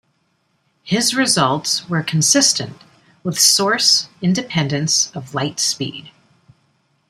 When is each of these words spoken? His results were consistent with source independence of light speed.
His 0.81 1.13
results 1.13 1.87
were 1.87 2.01
consistent 2.01 2.75
with 3.23 3.39
source 3.39 4.09
independence 4.19 5.11
of 5.15 5.35
light 5.35 5.59
speed. 5.59 6.09